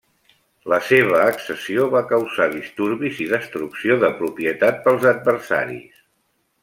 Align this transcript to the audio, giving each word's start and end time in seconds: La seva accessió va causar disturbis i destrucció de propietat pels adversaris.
La 0.71 0.77
seva 0.85 1.19
accessió 1.33 1.83
va 1.91 2.01
causar 2.13 2.47
disturbis 2.55 3.19
i 3.27 3.27
destrucció 3.35 3.99
de 4.05 4.13
propietat 4.23 4.81
pels 4.89 5.07
adversaris. 5.13 6.01